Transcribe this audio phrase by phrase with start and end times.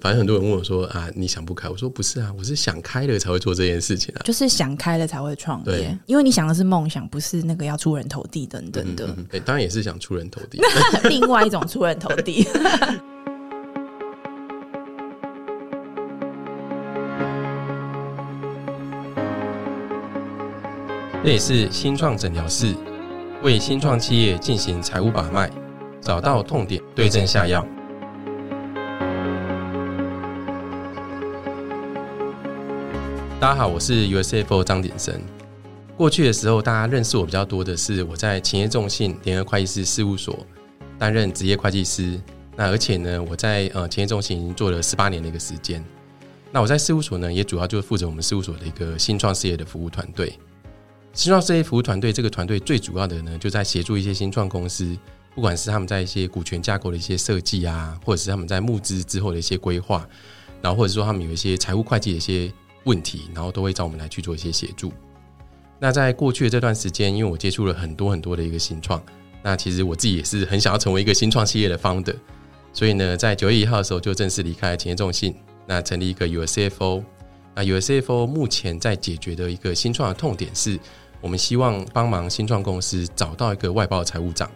[0.00, 1.68] 反正很多人问我说啊，你想不开？
[1.68, 4.22] 我说不是啊，我是想开了才会做这件事情啊。
[4.24, 9.08] 就是想开了才会创业，因为你想的是梦想，不是那个要出人头地等等的。
[9.08, 10.60] 嗯，对，当然也是想出人头地。
[11.10, 12.46] 另外一种出人头地。
[21.24, 22.72] 这里是新创诊疗室，
[23.42, 25.50] 为新创企业进行财务把脉，
[26.00, 27.66] 找到痛点，对症下药。
[33.40, 35.14] 大家好，我是 USFO 张鼎生。
[35.96, 40.44] 过去的时候，大家认识我比较多的是我在勤业众信联合会计师事务所
[40.98, 42.20] 担任职业会计师。
[42.56, 45.84] 那而且呢，我在呃勤业众信已经做了十八年的一个时间。
[46.50, 50.36] 那我在事务所呢，也主要就是负责我们事务所的一个新创事业的服务团队。
[51.12, 54.98] 新创事业服务团队这个团队最主要的呢，就在协助一些新创公司，
[55.36, 60.04] 不管是他们在一些股权架构的一些设计啊，或者是他们在募资之后的一些规划，
[60.60, 62.52] 然后或者说他们有一些财务会计的一些。
[62.88, 64.90] 问题，然后都会找我们来去做一些协助。
[65.78, 69.00] 那在过去的这段时间，因为我接触了很多很多的一个新创，
[69.42, 72.16] 那其实我自己也是很想要成为一个新创企业的 founder，
[72.72, 77.04] 所以呢，在九月一号的时候就正式离开企业中心，那成立一个 USFO。
[77.54, 80.80] 那 USFO 目前在解决的一个新创的痛点是，
[81.20, 84.50] 我们希望帮忙新创公司找到一个外包的财务长，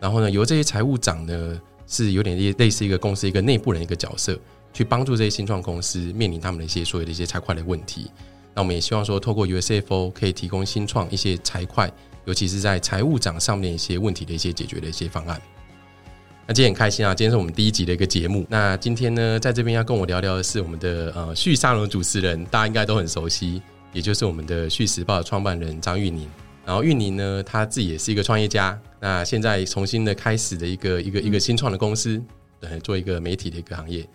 [0.00, 4.38] 然后呢，由这些财务长呢，是有点类似一个公司一个内部人一个角色。
[4.74, 8.10] 去帮助这些新创公司面临他们的一些所有的一些财会的问题。
[8.54, 11.90] 那我们也希望说，透过 USFO 可以提供新创一些财会，
[12.24, 15.40] 尤其是在财务长上面一些问题的一些解决的一些方案。
[16.46, 18.44] 那今天很开心啊，今天是我们第一集的一个节目。
[18.50, 26.28] 那今天呢，在这边要跟我聊聊的是我们的呃旭沙龙主持人，大家应该都很熟悉，也就是我们的旭时报的创办人张玉宁。
[26.66, 32.22] 然后玉宁呢，他自己也是一个创业家，那现在重新的开始的一个一个一个新创的公司，
[32.60, 34.06] 对，做一个媒体的一个行业。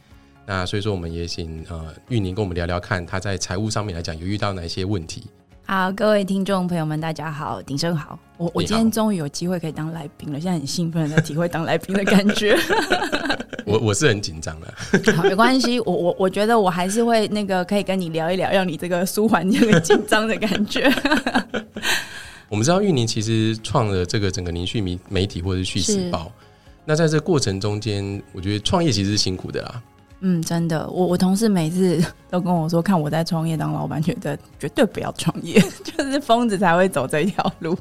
[0.50, 5.26] 那所以说，我们也请呃玉宁跟我们聊聊看，他在财务上面来讲有遇到哪些问题。
[5.68, 12.58] 好，各位听众朋友们，大家好，鼎生好，我我今天终于有机会可以当来宾了，现在很兴奋的在体会当来宾的感觉。
[13.64, 14.74] 我我是很紧张的，
[15.14, 20.92] 好，没关系，我我我觉得我还是会那个可以跟你聊一聊，让你这个舒缓这个紧张的感觉。
[22.50, 26.32] 我们知道玉宁其实创了这个整个凝聚媒媒体或者是叙事报，
[26.86, 29.80] 那在这过程中间，我觉得创业其实是辛苦的啦。
[30.22, 37.78] 嗯，真的，我我同事每次 都跟我说，看我在创业当老板，觉得绝对不要创业， 就是疯子才会走这条路。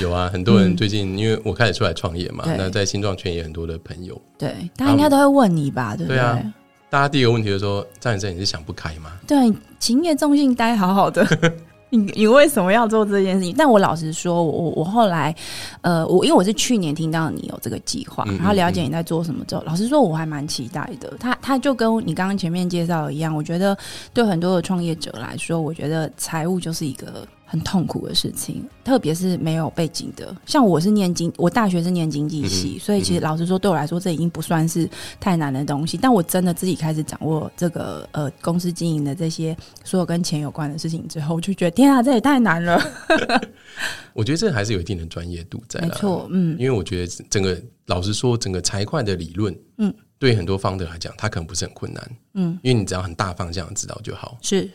[0.00, 6.18] 有啊，很多人最近因为我开始出来创业嘛，那在新创圈也很多的朋友，对，大家应该都会问你吧，对不对？
[6.88, 9.12] 大家第一个问题就是说，张先生你是想不开吗？
[9.26, 11.24] 对，勤业重信待好好的。
[11.90, 13.54] 你你为什么要做这件事情？
[13.56, 15.34] 但我老实说，我我后来，
[15.82, 21.12] 呃，我因为我是去年听到你有这个计划，然后了解你在做什么之后，老实说，我还蛮期待的。
[21.20, 23.76] 他他就跟你刚刚前面介绍一样，我觉得
[24.14, 27.26] 对很多的创业者来说，我觉得财务就是一个。
[27.50, 30.32] 很痛苦的事情，特别是没有背景的。
[30.46, 34.88] 像我是念经，我大学是念经济系，所以其实老实说，对我来说，这已经不算是
[35.18, 35.96] 太难的东西。
[35.96, 42.80] 但我真的自己开始掌握这个呃公司经营的这些所有跟钱有关的事情之后，我就觉得天啊，这也太难了。
[44.14, 54.70] 我觉得这还是有一定的专业度在，没错，嗯，因为我觉得整个老实说，整个财会的理论，嗯，对很多方的来讲，它可能不是很困难，嗯，因为你只要很大方向知道就好，是。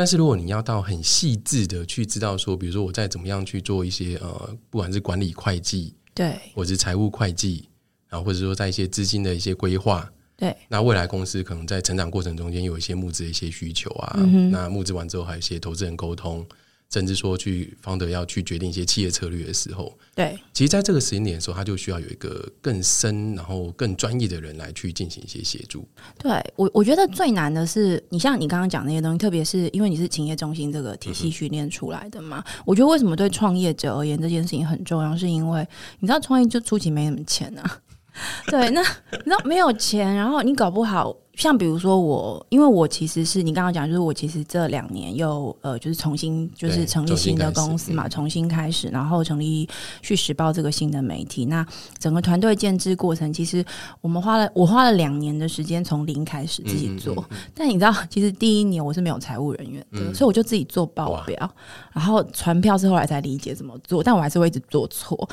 [0.00, 7.68] 但是如果你要到很细致的去知道说，比如说我在怎么样去做一些呃，不管是管理会计，对，或者是财务会计，
[8.08, 14.18] 然后或者说在一些资金的一些规划，对，那未来公司可能在成长过程中间有一些募资的一些需求啊，
[14.50, 16.46] 那募资完之后还有一些投资人沟通。
[16.92, 25.86] 甚至说去方德要去决定一些企业策略的时候，对，其实在这个时间点的时候，他就需要有一个更深然后更专业的人来去进行一些协助。
[26.18, 32.42] 对我，我觉得最难的是，你像你刚刚讲那些东西，特别是因为你是企业中心这个体系训练出来的嘛。
[32.66, 35.64] 我觉得为什么对创业者而言这件事情很重要，是因为
[36.00, 37.80] 你知道创业就初期没什么钱啊。
[38.50, 41.16] 对，那你知道没有钱，然后你搞不好。
[41.34, 49.66] 像比如说我，因为我其实是你刚刚讲，就是我其实这两年又呃，就是重新就是成立新的公司嘛，重新开始，然后成立
[50.02, 51.46] 《去时报》这个新的媒体。
[51.46, 51.66] 那
[51.98, 53.64] 整个团队建制过程，其实
[54.00, 57.24] 我们花了我花了两年的时间从零开始自己做。
[57.54, 61.50] 但你知道，其实第一年我是没有财务人员的，所以我就自己做报表，
[61.92, 65.28] 然后传票是后来才理解怎么做，但我还是会一直做错。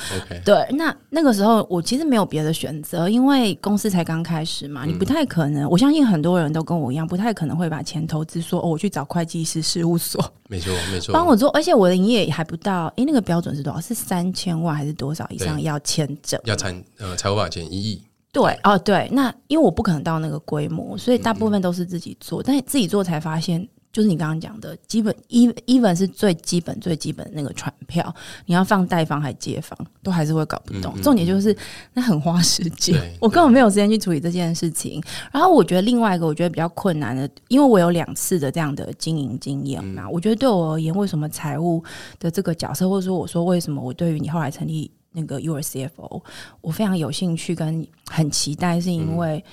[0.45, 6.07] 对，那那个时候我其实没有别的选择，因为公司才刚开始嘛，你不太可能，我相信。
[6.07, 13.81] 很多人都跟我一样，不太可能会把钱投资，说哦，我去找会计师事务所，没错 没错，帮我做，而且我的营业还不到，哎，那个标准是多少？
[13.81, 16.39] 是三千万还是多少以上要签证？
[16.45, 18.01] 要参呃财务法前一亿，
[18.31, 23.67] 对哦，对，那因为我不可能到那个规模，所以大部分都是自己做，但是自己做才发现。
[23.91, 28.13] 就是你刚刚讲的，基本 even even 是最基本最基本的那个船票，
[28.45, 30.93] 你要放贷方还借方，都还是会搞不懂。
[31.01, 31.55] 重点就是
[31.93, 35.01] 那很花时间，我根本没有时间去处理这件事情。
[35.31, 41.83] 然后我觉得另外一个我觉得比较困难的，因为我有两次的这样的经营经验嘛，我觉得对我而言，为什么财务
[42.19, 46.23] 的这个角色，或者说我说为什么我对于你后来成立那个 U R C F O，
[46.61, 49.43] 我非常有兴趣跟很期待，是因为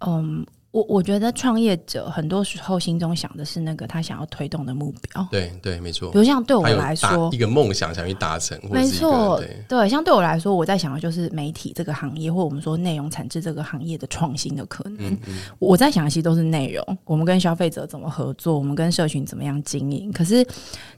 [0.00, 0.44] 嗯。
[0.74, 5.24] 我我觉得创业者很多时候心中想的是那个他想要推动的目标。
[5.30, 6.10] 对对，没错。
[6.10, 9.40] 比如像对我来说，一个梦想想去达成，没错。
[9.68, 15.16] 对，像对我来说，我在想的就是媒体这个行业，或我们说内容产制这个行业的创新的可能。
[15.60, 20.10] 我在想的其实都是内容，我们跟消费者怎么合作，我们跟社群怎么样经营。
[20.10, 20.44] 可是，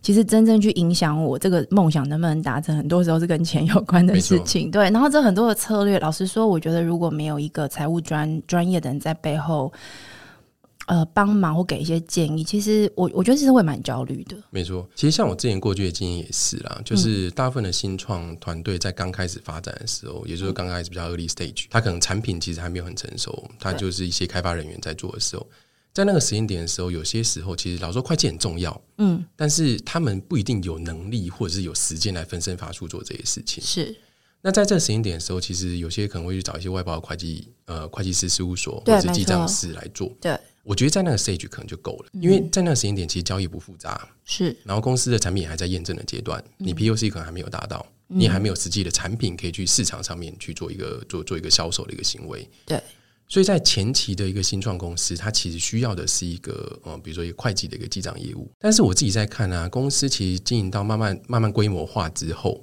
[0.00, 4.70] 其实真正去影响我这个梦想能不能达成，很多时候是跟钱有关的事情。
[4.70, 9.65] 对，然后这很多的策略，老实说，我觉得如果没有一个财务专专业的人在背后。
[10.86, 14.36] 呃，帮忙或给一些建议，其实我我觉得其实会蛮焦虑的。
[14.50, 25.44] 没错，其实像我之前过去的经验也是啦，就是大部分的新创团队在刚开始发展的时候，也就是刚开始比较 early stage，他可能产品其实还没有很成熟，他就是一些开发人员在做的时候，
[25.92, 33.96] 在那个时间点的时候，有些时候其实老说会计很重要，嗯，但是他们不一定有能力或者是有时间来分身乏术做这些事情，是。
[34.42, 40.08] 那在这个时间点的时候，其实有些可能会去找一些外包的会计，呃，会计师事务所或者是记账师来做。
[40.20, 44.56] 对，我觉得在那个 stage 可能就够了，因为在那个时间点，其实交易不复杂，是。
[44.62, 52.48] 然后公司的产品也还在验证的阶段，你 POC 可能还没有达到，你还没有实际的产品可以去市场上面去做一个做做一个销售的一个行为。
[52.64, 52.80] 对。
[53.28, 58.48] 所以在前期的一个新创公司，它其实需要的是一个，呃，比如说一个会计的一个记账业务。
[58.60, 62.62] 但是我自己在看啊，公司其实经营到慢慢慢慢规模化之后。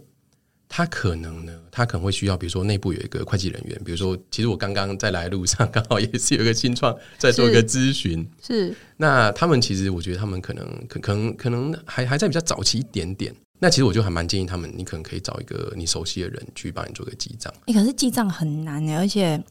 [0.75, 8.75] 他可能呢，他可能会需要，比如说内部有一个会计人员，比如说，其实我刚刚在来路上，刚好也是有一个新创在做一个咨询，是。
[8.97, 13.31] 那他们其实，我觉得他们可能可可能可能还还在比较早期一点点。
[13.63, 17.49] 那其实我就还蛮建议他们，你可能可以找一个你熟悉的人去帮你做个记账。
[17.65, 19.41] 哎，可是记账很难的，而且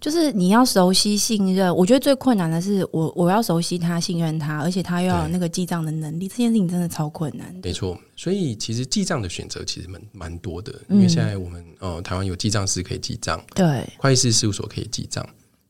[0.00, 1.72] 就是你要熟悉、信任。
[1.72, 6.26] 我觉得最困难的是，我我要熟悉他、信任他，而且他又要有那个记账的能力。
[6.26, 7.54] 这件事情真的超困难。
[7.62, 15.24] 没错，所以其实记账的选择其实蛮蛮多的，因为现在我们呃台湾有记账师可以记账，对，会计师事务所可以记账。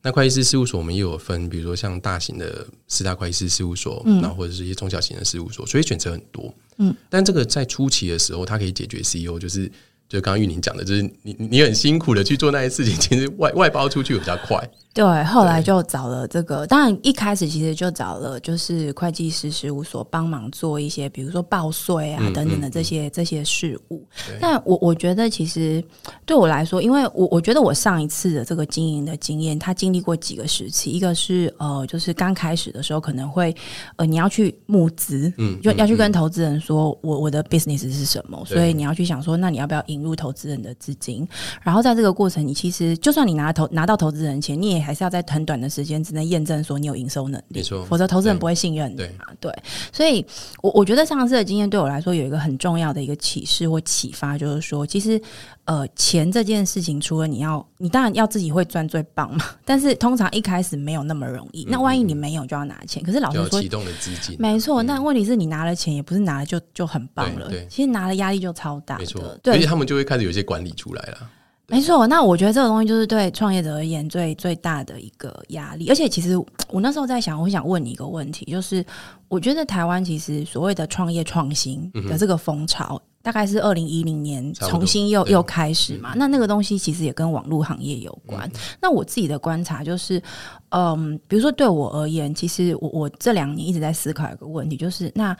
[0.05, 6.55] 那会计师事务所我们也有分，比如说像大型的四大会计师事务所，然后或者是一些中小型的事务所，所以选择很多。
[6.77, 9.67] 嗯，但这个在初期的时候，它可以解决 CEO，就是
[10.07, 14.71] 就刚刚玉宁讲的，就是你你很辛苦的去做那些事情，其实外外包出去比较快。
[14.95, 24.07] 对，后来就找了这个，当然一开始其实就找了就是会计师事务所帮忙做一些，比如说报税啊等等的这些这些事务。
[24.41, 25.83] 但我我觉得其实
[26.25, 33.53] 对我来说，因为我我觉得我上一次的这个经营的经验，他经历过几个时期，一个是呃，就是刚开始的时候可能会
[33.97, 41.27] 呃你要去募资，嗯，就要去跟投资人说我我的 business 是什么，所以你要去想说，那你要不要引入投资人的资金？
[41.63, 49.25] 然后在这个过程，你其实就算你拿投拿到投资人钱，你也还是要在很短的时间之内验证说你有营收能力，没错，否则投资人不会信任你嘛。
[49.41, 49.51] 对，
[49.93, 50.25] 所以，
[50.63, 55.21] 我我觉得上次的经验对我来说有一个很重要的一个启示或启发，就是说，其实，
[55.65, 61.65] 呃，钱这件事情，除了你要，你当然要自己会赚最棒嘛， 但是通常一开始没有那么容易。
[61.69, 64.83] 那万一你没有就要拿钱，可是老师说，启动的资金，没错。
[64.83, 69.23] 那问题是你拿了钱，也不是拿了就就很棒了，其实拿了压力就超大，没错。
[69.45, 71.31] 而且他们就会开始有一些管理出来了。
[71.67, 75.89] 没错，那我觉得这个东西就是对创业者而言最最大的一个压力。
[75.89, 76.37] 而且，其实
[76.69, 78.85] 我那时候在想，我想问你一个问题，就是
[79.29, 86.13] 我觉得台湾其实所谓的创业创新的这个风潮，大概是二零一零年重新又又开始嘛？
[86.17, 88.49] 那那个东西其实也跟网络行业有关。
[88.83, 90.23] 那我自己的观察就是，
[90.69, 95.35] 嗯，比如说对我而言，其实我我这两年一直在思考一个问题，就是那。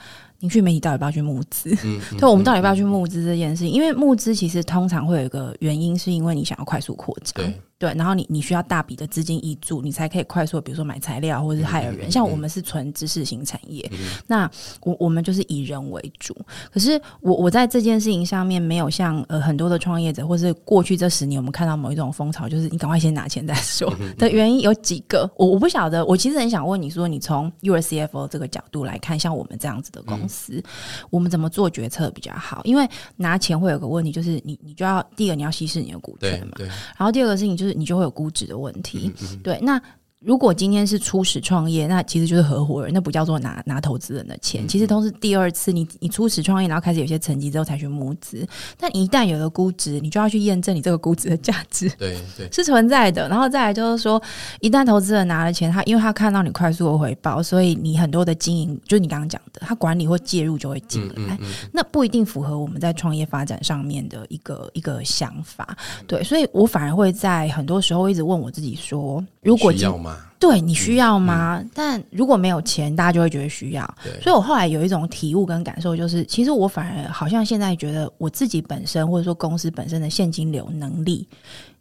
[0.45, 1.75] 你去媒体到底要不要去募资？
[2.17, 3.69] 对，我们到底要不要去募资这件事情？
[3.73, 7.43] 因为募资其实通常会有一个原因，是因为你想要快速扩张。
[7.43, 7.53] 对，
[7.93, 12.09] 然后你你需要大笔的资金挹注，你才可以快速，比如说买材料或者是害人。
[12.11, 13.89] 像我们是纯知识型产业，
[14.25, 14.49] 那
[14.81, 16.35] 我我们就是以人为主。
[16.71, 25.29] 可是我我在这件事情上面没有像呃很多的创业者，或是过去这十年我们看到某一种风潮，就是你赶快先拿钱再说的原因有几个。
[25.37, 30.63] 我我不晓得，我其实很想问你说，你从 U S C F O 这个角度来看，像我们这样子的公司，
[31.11, 32.61] 我们怎么做决策比较好？
[32.63, 32.87] 因为
[33.17, 36.53] 拿钱会有个问题，就是你你就要第一个你要稀释你的股权嘛，
[36.97, 37.74] 然后第二个事情就是。
[37.75, 39.11] 你就会有估值的问题，
[39.43, 39.59] 对。
[39.61, 39.81] 那
[40.25, 48.43] 如果今天是初始创业，那其实就是合伙人，那不叫做拿拿投资人的钱，其实都是第二次你你初始创业，然后开始有些成绩之后才去募资。
[48.75, 53.29] 但一旦有了估值，你就要去验证你这个估值的价值，对 对，是存在的。
[53.29, 54.19] 然后再来就是说，
[54.61, 61.37] 一旦投资人拿了钱，他因为他看到你快速的回报，所以你很多的经营，就是你刚刚讲的，他管理或介入就会进来，
[61.71, 65.77] 那不一定符合我们在创业发展上面的一个一个想法。
[66.07, 70.17] 对，所以我反而会在很多时候一直问我自己说，如果要吗？
[70.39, 71.63] 对你需要吗？
[71.73, 73.95] 但如果没有钱，大家就会觉得需要。
[74.21, 81.27] 所以我后来有一种体悟跟感受，就是其实我反而好像现在觉得我自己本身或者说公司本身的现金流能力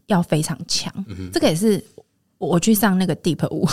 [0.07, 0.93] 要非常强。
[1.33, 1.85] 这个也是。
[2.39, 3.67] 我去上那个 Deep 五，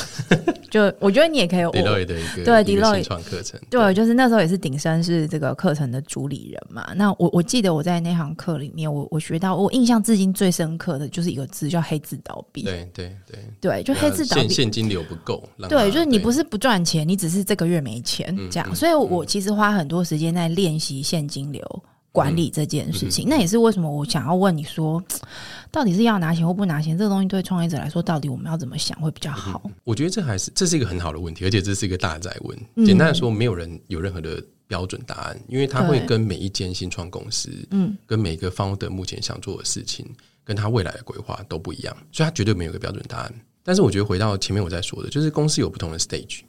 [0.71, 1.59] 就我觉得你也可以。
[1.61, 6.91] Deloitte 的一个对 Deloitte 创课程，对，就是那时候也是鼎生是这个课程的主理人嘛。
[6.95, 12.63] 那我我记得我在那堂课里面，我我学到我印象至今最深刻的就是一个字叫黑字倒闭。
[12.63, 15.43] 对对对对，就黑字倒闭，现金流不够。
[15.69, 18.73] 对，就是你不是不赚钱，你只是这个月没钱这样。
[18.73, 21.83] 所以我其实花很多时间在练习现金流。
[22.11, 25.01] 管理这件事情，那也是为什么我想要问你说，
[25.71, 26.97] 到底是要拿钱或不拿钱？
[26.97, 29.69] 这个东西对创业者来说，到底我们要怎么想会比较好？
[29.85, 32.85] 我觉得这还是这是一个很好的问题，而且这是一个大在问。
[32.85, 40.05] 简单的说，没有人有任何的标准答案，因为他会跟每一间新创公司，嗯，跟每个方的目前想做的事情，
[40.43, 43.33] 跟他未来的规划都不一样，所以他绝对没有一个标准答案。
[43.63, 46.41] 但是我觉得回到前面我在说的，就是公司有不同的 stage，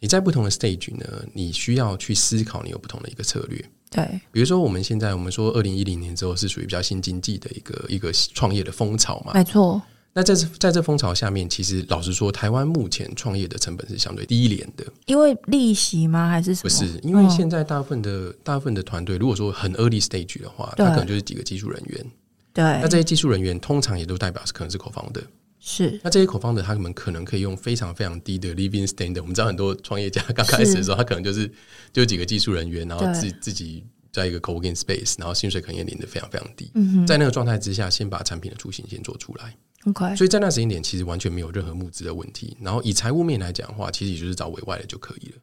[0.00, 3.62] 你在不同的 stage 呢，你需要去思考你有不同的一个策略。
[3.90, 9.80] 对，比如说我们现在我们说二零一零年之后是属于比较新经济的一个一个创业的风潮嘛，没错。
[10.12, 16.30] 那在这在这风潮下面，其实老实说，台湾目前创业的成本是相对低廉的，因为利息吗？
[16.30, 16.62] 还是什么？
[16.62, 22.06] 不是，因为现在大部分的大部分的团队，如果说很 early stage 的话，它可能就是几个技术人员。
[22.54, 25.22] 对，那这些技术人员通常也都代表是可能是口方的。
[25.68, 29.20] 是，那这些口方的他们可能可以用非常非常低的 living standard。
[29.20, 31.50] 我们知道很多创业家刚开始的时候，他可能就是
[31.92, 33.84] 就几个技术人员，然后自自己。
[34.12, 36.72] 在一个 co-working space，然后薪水可能也领的非常非常低。
[37.06, 39.54] 在那个状态之下，先把产品的雏形先做出来。
[39.84, 42.56] OK，所以在那时间点，其实完全没有任何募资的问题。
[42.62, 45.34] 然后以财务面来讲的话，其实也就是找委外的就可以了。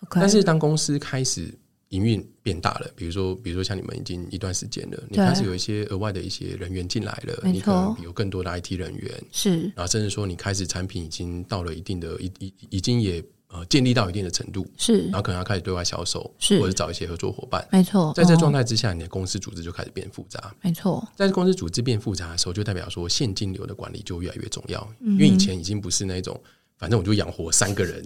[0.00, 1.58] OK，但是当公司开始
[1.92, 13.24] 营运变大了，比如说，比如说像你们已经一段时间了，你开始有一些额外的一些人员进来了，你可能有更多的 IT 人员是，然后甚至说你开始产品已经到了一定的，已已已经也。
[13.54, 16.58] 呃，建立到一定的程度是，然后可能要开始对外销售，是。
[16.58, 18.10] 或者找一些合作伙伴，没错。
[18.16, 21.06] 在这状态之下，你的公司组织就开始变复杂，没错。
[21.14, 26.40] 在公司组织变复杂的时候，就代表说现金流的管理就越来越重要，因为以前已经不是那种，
[26.78, 28.02] 反正我就养活三个人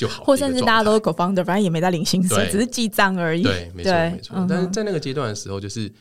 [0.00, 3.42] 就好，或甚至大家都是 co-founder，反正也没在领薪水，只是记账而已。
[3.42, 4.46] 对，没错，没错。
[4.48, 5.92] 但是在那个阶段的时候，就是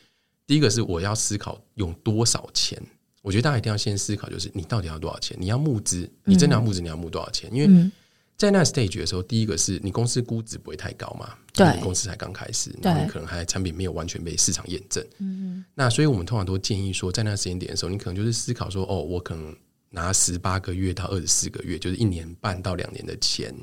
[0.48, 2.82] 第一个是我要思考用多少钱。
[3.22, 5.36] 我觉得大家一定要先思考，就是你到底要多少钱？
[5.38, 7.54] 你要募资，你真的要募资，你要募多少钱？
[7.54, 7.92] 因为
[8.38, 19.54] 在那 stage 的时候，第一个是你公司估值不会太高嘛，对，公司才刚开始，然后你可能还产品没有完全被市场验证，嗯，那所以我们通常都建议说，在那时间点的时候，你可能就是思考说，哦，我可能
[19.90, 23.54] 拿十八个月到二十四个月，就是一年半到两年的钱。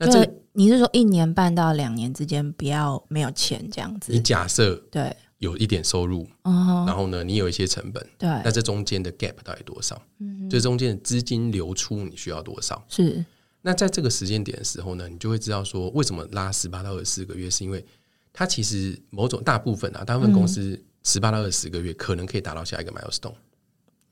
[0.00, 4.12] 那这你是说一年半到两年之间不要没有钱这样子？
[4.12, 10.00] 你假设对有一点收入，然后呢，你有一些成本，对，那这中间的 gap 到底多少？
[10.18, 12.82] 嗯，这中间的资金流出你需要多少？
[12.88, 13.24] 是。
[13.62, 17.84] 那在这个时间点的时候呢，你就会知道说，为什么拉十八到二十四个月，是因为
[18.32, 23.34] 它其实某种大部分啊，大部分公司十八到二十个月可能可以达到下一个 milestone。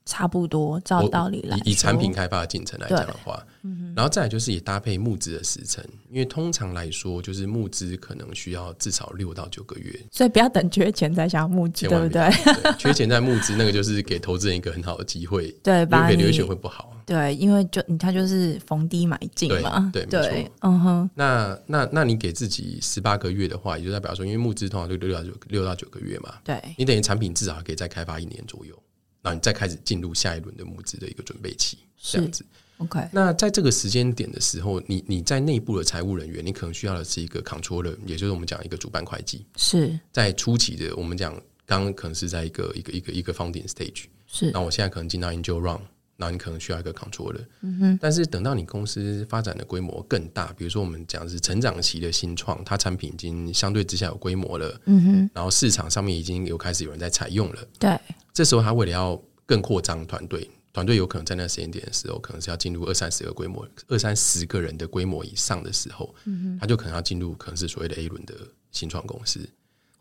[0.08, 12.30] 差不多，照道理来，以产品开发的进程来讲的话，嗯然后再来就是也搭配募资的时程，因为通常来说，就是募资可能需要至少六到九个月，所以不要等缺钱才想要募资，对不对？
[12.78, 21.10] 缺钱再募资，那个就是给投资人一个很好的机会，对，给留学会不好，对，因为就他就是逢低买进嘛，对，没错，嗯哼。
[21.14, 28.74] 那那那你给自己十八个月的话，也就代表说，因为募资通常就六到九六到九个月嘛，对，你等于产品至少可以再开发一年左右。
[29.22, 32.44] 然后你再开始进入下一轮的募资的一个准备期，这样子。
[32.78, 39.44] OK，那在这个时间点的时候，你你在内部的财务人员，你可能需要的是一个 controller，也就是我们讲一个主办会计。
[39.56, 41.34] 是在初期的，我们讲
[41.66, 44.04] 刚刚可能是在一个一个一个一个 founding stage。
[44.28, 45.80] 是，那我现在可能进到 angel round，
[46.20, 47.44] 那你可能需要一个 controller。
[47.62, 47.98] 嗯哼。
[48.02, 54.80] 但是等到你公司发展的规模更大，比如说我们讲是成长期的新创，它产品已经相对之下有规模了。
[54.86, 55.30] 嗯哼。
[55.32, 57.68] 然后市场上面已经有开始有人在采用了。
[57.78, 57.96] 对。
[58.34, 66.14] 这时候他为了要更扩张团队，团队有可能在那个时间点的时候，可能是要进入二三十个规模、二三十个人的规模以上的时候，
[66.60, 68.34] 他就可能要进入可能是所谓的 A 轮的
[68.72, 69.48] 新创公司。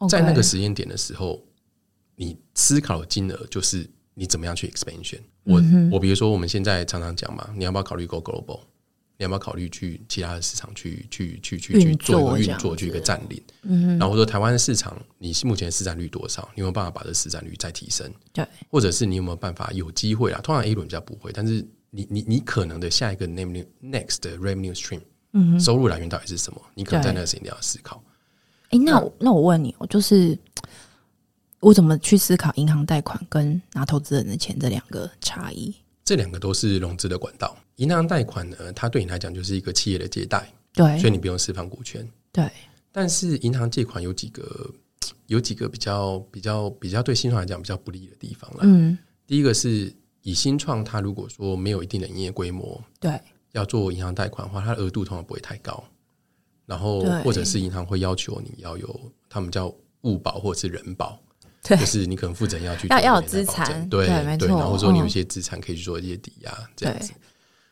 [0.10, 1.44] 在那个时间点的时候，
[2.16, 5.20] 你思考的金额就是你怎么样去 expansion？
[5.44, 8.60] 我、我比如说我们现在常常讲嘛，你要不要考虑 go global？
[9.20, 13.42] 你要不要考虑去其他的市场去去去去去做一个运作，去一个占领？
[14.00, 16.50] 然后说台湾的市场，你目前市占率多少？
[16.56, 18.12] 你有没有办法把这市占率再提升？
[18.34, 20.40] 对，或者是你有没有办法有机会啦？
[20.44, 25.02] 通常 A 轮比较不会，但是你你你可能的下一个 revenue next 的 revenue stream，
[25.34, 26.62] 嗯，收入来源到底是什么？
[26.76, 28.04] 你可能在那个时间点要思考。
[28.70, 30.38] 哎、那我那我问你，我就是
[31.60, 35.74] 我怎么去思考银行贷款跟拿投资人的钱这两个差异？
[36.06, 37.58] 这两个都是融资的管道。
[37.78, 42.08] 银行贷款呢，它对你来讲就是一个企业的借贷，对所以你不用释放股权。
[42.32, 42.50] 对，
[42.92, 44.72] 但是银行借款有几个
[45.28, 48.60] 有几个比较比较比较对新创来讲比较不利的地方啦。
[48.62, 53.20] 嗯，第一个是以新创，它如果说没有一定的营业规模，对
[53.52, 55.84] 要做银行贷款的话，它的额度通常不会太高。
[56.66, 59.00] 然后或者是银行会要求你要有
[59.30, 61.18] 他们叫物保或者是人保，
[61.68, 61.78] 对。
[61.78, 64.08] 就是你可能负责人要去要要资产证对
[64.38, 65.08] 对然后说你有嗯。
[65.08, 67.12] 一些资产可以去做一些抵押这样子。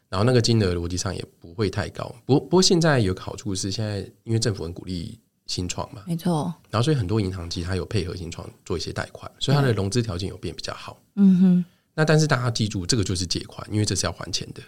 [0.08, 11.02] 然后那个金额逻辑上也不会太高，不过不过现在有个好处是，现在因为政府很鼓励新创嘛，没错，然后所以很多银行其实它有配合新创做一些贷款，所以它的融资条件有变比较好。
[11.16, 14.62] 嗯哼，那但是大家要记住，这个就是借款，因为这是要还钱的，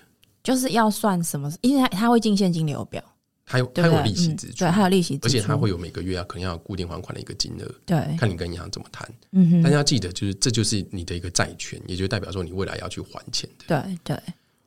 [0.43, 1.49] 就是要算什么？
[1.61, 3.01] 因为它它会进现金流表，
[3.49, 9.09] 它有它有利息支出，对，还有利息支出，而且它会有每个月要可能要有固定还款的一个金额，对，看你跟银行怎么谈。
[9.31, 13.65] 嗯哼，但是要记得，就是这就是你的一个债权，也就代表说你未来要去还钱的。
[13.67, 14.19] 对对。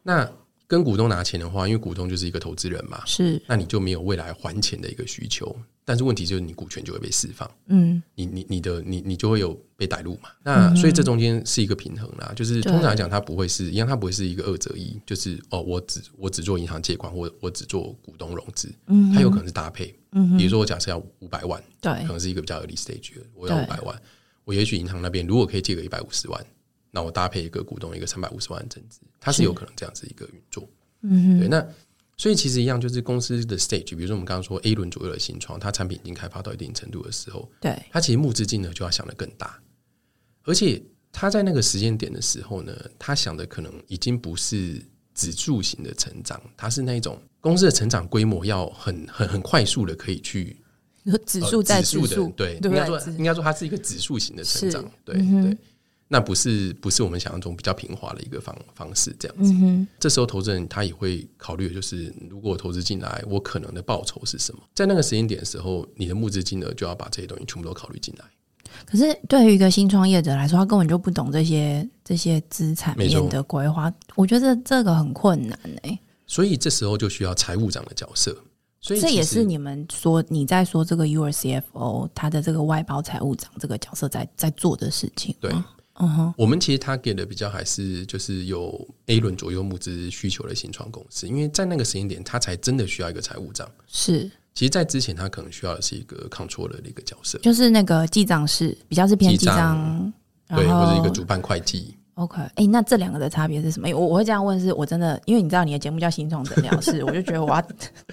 [0.02, 0.26] 那
[0.66, 5.54] 跟股东拿钱的话，因为股东就是一个投资人嘛，是，那你就没有未来还钱的一个需求。
[5.90, 8.00] 但是问题就是你股权就会被释放，嗯。
[8.14, 10.30] 你你你的你你就会有被逮入嘛。
[10.44, 19.92] 那所以这中间是一个平衡啦，就是通常来讲，它不会是一样，它不会是一个二择一，就是哦，我只我只做银行借款，或我只做股东融资，嗯它有可能是搭配。
[20.12, 21.92] 嗯比如说我假设要五百万，对。
[22.02, 24.00] 可能是一个比较 early stage，的我要五百万，
[24.44, 26.47] 我也许银行那边如果可以借个一百五十万，
[26.92, 30.68] 那我搭配一个股东一个三百五十万的增资，它是有可能这样子一个运作。
[31.02, 31.66] 嗯对，那
[32.20, 39.58] 所以其实一样，就是公司的 stage，比如说我们刚刚说 A 轮左右的新创，它产品已经开发到一定程度的时候，对它其实募资金额就要想得更大，
[40.44, 44.82] 而且它在那个时间点的时候呢，它想的可能已经不是
[45.14, 50.54] 指数型的成长，它是那一种公司的成长规模要很很很快速的可以去
[51.24, 53.14] 指数指数数的，对，应该说对？
[53.14, 55.56] 应该说它是一个指数型的成长是，对、嗯对。
[56.12, 59.53] 那不是不是我们想象中比较平滑的一个方方式，这样子。
[59.53, 64.61] 嗯，这时候投资人他也会考虑的就是，如果我投资进来，我可能的报酬是什么？
[64.75, 68.25] 在那个时间点的时候，你的募资金额就要把这些东西全部都考虑进来。
[68.85, 75.96] 可是对于一个新创业者来说，他根本就不懂这些这些资产面的规划，我觉得这个很困难哎、
[76.27, 78.37] 所以这时候就需要财务长的角色。
[78.81, 85.64] 所以这也是你们说你在说这个 U R C F O 他的这个外包财务长这个角色在在做的事情对吗。
[86.00, 93.70] 嗯哼，我们其实他给的比较还是就是有 A 轮左右募资需求的新创公司，因为在那个时间点，他才真的需要一个财务长。
[93.86, 94.30] 是。
[94.52, 100.12] 其实，在之前他可能需要的是一个 controller 的一个角色，就是那个记账室比较是偏记记账账，
[100.56, 101.94] 对，或者一个主办会计。
[102.14, 103.88] OK，哎、那这两个的差别是什么？
[103.94, 107.62] 我我会这样问，是我真的，因为你知道你的节目叫《新创诊疗室》，我就觉得我要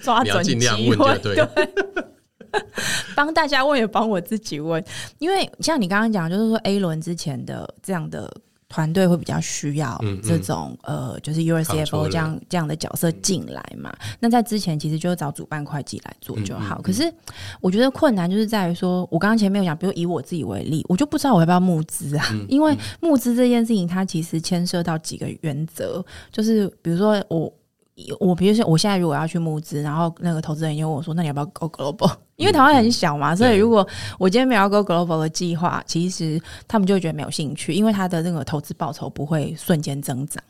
[0.02, 1.36] 抓 准机尽量问会，就对
[3.16, 4.84] 帮大家问也帮我自己问，
[5.20, 8.32] 因为像你刚刚讲，就是说 A 轮之前的这样的
[8.70, 13.96] 团队会比较需要嗯嗯这种、呃，就是 USCFO 这样这样的角色进来嘛。
[14.20, 16.82] 那在之前其实就是找主办会计来做就好。
[16.82, 17.12] 可是
[17.62, 27.52] 我觉得困难就是在于说，我刚刚前面有讲，比如以我自己为例，我就不知道我要不要募资啊，嗯因为募资这件事情它其实牵涉到几个原则，就是比如说我。
[28.20, 33.86] 我比如说，我现在如果要去募资，然后那个投资人又问我说：“那你要不要 go global？” 因为台湾很小嘛，所以如果
[34.20, 40.42] 我今天没有要 go global 的计划，其实他们就会觉得没有兴趣，因为他的那个投资报酬不会瞬间增长。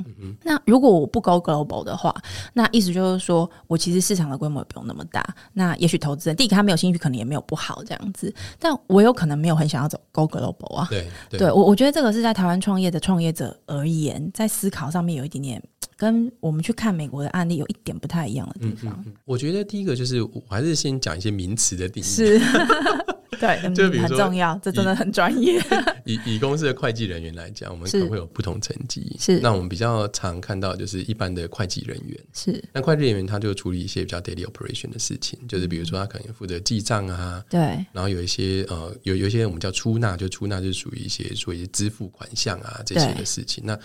[0.43, 2.13] 那如果我不 go global 的话，
[2.53, 5.25] 那意思就是说我其实市场的规模也不用那么大。
[5.53, 10.87] 那也许投资人第一个他没有兴趣，可能也没有不好这样子，但我有可能没有很想要走 go global 啊。
[10.89, 15.63] 对对对我，我觉得这个是在台湾创业的创业者而言，在思考上面有一点点
[15.95, 19.01] 跟我们去看美国的案例有一点不太一样的地方。
[19.05, 22.05] 嗯我觉得第一个就是，我还是先讲一些名词的定义。
[22.05, 22.39] 是，
[23.39, 25.61] 对，嗯就比如说很重要，这真的很专业。
[26.05, 29.15] 以以公司的会计人员来讲，我们可能会有不同层级。
[29.19, 32.19] 是那我们比较常看到就是一般的会计人员。
[32.33, 37.59] 是，那会计人员他就处理一些比较 daily operation 的事情，就是比如说他可能负责记账啊，对，
[37.91, 43.63] 然后有一些呃有有一些我们叫出纳，就出纳就是属于一些做一些支付款项啊这些的事情。
[43.65, 43.77] 那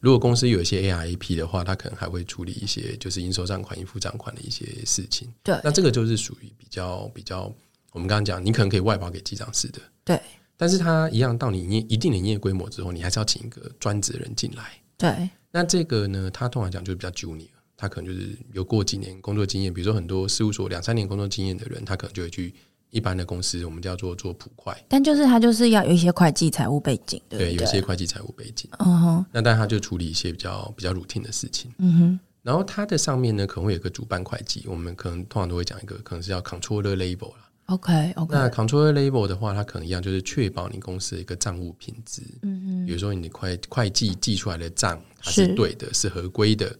[0.00, 5.32] 如果公司有一些 ARAP 的话，他可能还会处理一些就是应收账款、应付账款的一些事情。
[5.42, 7.52] 对那这个就是属于比较比较
[7.92, 9.80] 我们刚刚讲，你可能可以外包给记账室的。
[10.04, 10.20] 对，
[10.56, 14.72] 但是他一样到你营业一定的营业规模之后，你还是要请一个专职的人进来。
[14.96, 22.54] 对，那这个呢，他通常讲就是比较 junior，他可能就是有过几年工作经验，比如说很多事务所两三年工作经验的人，他可能就会去
[22.90, 28.68] 一般的公司，我们叫做做普快，但就是他就是要有一些会计财务背景，对不对，有一些会计财务背景。
[28.78, 31.72] 嗯哼，那但他就处理一些比较比较 routine 的事情。
[31.78, 37.46] 嗯哼，然后他的上面呢，可能会有一个主办会计，我们可能通常都会讲一个，可能是叫 controller label 啦。
[37.66, 42.20] OK OK，那 controller label 的话，它可能一样就是确保你公司的一个账务品质。
[42.42, 46.76] 嗯比如说你的会会计记出来的账它是是对的，是合规的，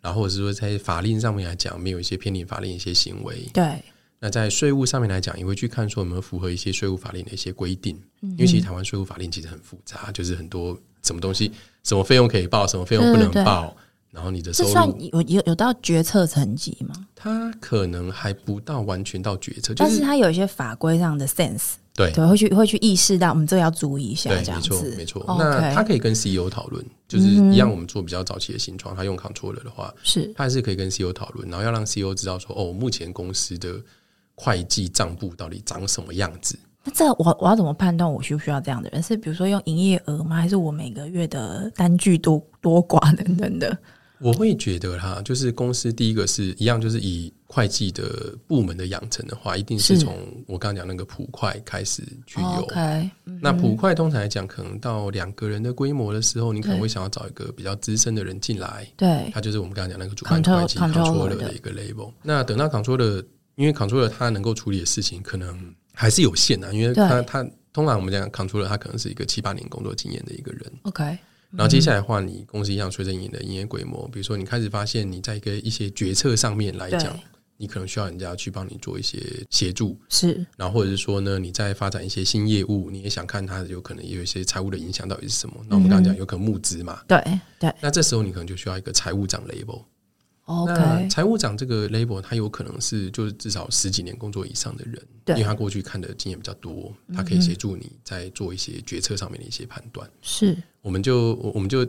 [0.00, 3.48] 然后或者是说在法令上面来讲，没有一些偏离法令一些行为。
[3.52, 3.80] 对，
[4.24, 7.94] 那在税务上面来讲，也会去看说有没有符合一些税务法令的一些规定。
[8.22, 13.76] 嗯因为其实台湾税务法令其实很复杂，就是很多什么东西，什么费用可以报，什么费用不能报，
[14.10, 16.94] 然后你的收入算入，有有有到决策层级吗？
[17.14, 25.22] 它可能还不到完全到决策，就但是是它有一些法规上的 sense，对对，会去会去意识到，我们这个要注意一下，对，没这样子，错没错。
[25.38, 33.78] 那他可以跟 CEO 讨论，就是一样，我们做比较早期的新创，他用 Controller 的话，是他还是可以跟 CEO 讨论，然后要让 CEO 知道说，哦，目前公司的
[34.34, 36.58] 会计账簿到底长什么样子。
[36.84, 39.02] 那这我我要怎么判断我需不需要这样的人？
[39.02, 40.36] 是比如说用营业额吗？
[40.36, 43.76] 还是我每个月的单据多多寡等等的？
[44.20, 50.16] 我会觉得哈，就是公司第一个是一样，就是以会计的部门的养成的话，一定是是从
[50.46, 52.68] 我刚刚讲那个普快开始去有。
[53.40, 62.12] 那普快通常来讲，可能到两个人的规模的时候，你可能会想要找一个比较资深的人进来，对他就是我们刚刚讲那个主办会计 controller 的的一个 label。
[62.22, 63.22] 那等到 controller，
[63.56, 67.06] 因为 controller 它能够处理的事情可能还是有限啊，因为对。
[67.08, 70.72] 它它通常我们讲 controller，他可能是一个七八年工作经验的一个人。
[70.82, 71.02] OK，
[71.50, 77.18] 然后接下来的话，你公司一样随着你的营业规模，比如说你开始发现你在一个一些决策上面来讲，
[77.56, 80.46] 你可能需要人家去帮你做一些协助，是。
[80.56, 85.56] 然后或者是说呢，你在发展一些新业务，你也想看它有可能有一些财务的影响到底是什么。
[85.68, 87.20] 那我们刚刚讲有可能募资嘛，对
[87.58, 87.72] 对。
[87.80, 89.82] 那这时候你可能就需要一个财务长 label。
[90.46, 95.36] 那，OK，财务长这个 label，他有可能是就是至少十几年工作以上的人，对。
[95.36, 100.08] 因为他过去看的经验比较多，他可以协助你在做一些决策上面的一些判断。
[100.20, 100.56] 是。
[100.82, 101.86] 我们就我我们就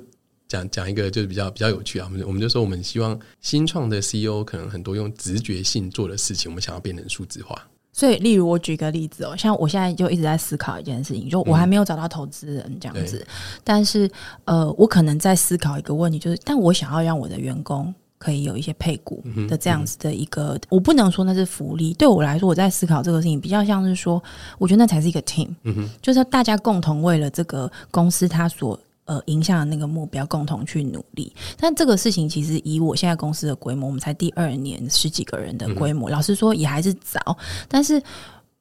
[0.48, 7.62] 讲讲一个就是比较比较有趣啊，我们我们就说我们希望新创的 CEO 可能很多用直觉性做的事情，我们想要变成数字化。
[7.92, 13.26] 所以，例如我举个例子哦，像我现在就一直在思考一件事情，就我还没有找到投资人这样子，
[13.64, 14.10] 但是
[14.44, 17.94] 呃，我可能在思考一个问题，就是，但我想要让我的员工
[18.26, 24.22] 可以有一些配股的这样子的一个，我不能说那是福利，对我来说，我在思考这个事情，比较像是说，
[24.58, 28.80] 我觉得那才是一个 team，嗯，就是大家共同为了这个公司它所。
[29.08, 31.32] 呃，影响的那个目标，共同去努力。
[31.60, 37.38] 但这个事情其实以我现在公司的规模，我们才第二年十几个人的规模，老实说也还是早。
[37.68, 38.02] 但是